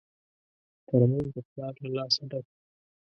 [0.87, 2.59] ترموز د پلار له لاسه ډک وي.